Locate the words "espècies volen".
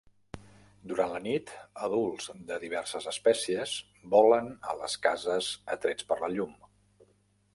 3.11-4.49